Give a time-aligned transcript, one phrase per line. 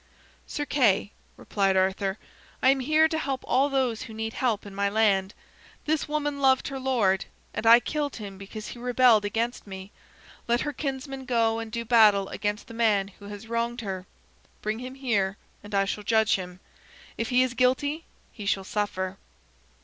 [0.47, 2.17] "Sir Kay," replied Arthur,
[2.63, 5.35] "I am here to help all those who need help in my land.
[5.85, 9.91] This woman loved her lord, and I killed him because he rebelled against me.
[10.47, 14.07] Let her kinsman go and do battle against the man who has wronged her.
[14.63, 16.61] Bring him here, and I shall judge him.
[17.15, 19.19] If he is guilty he shall suffer."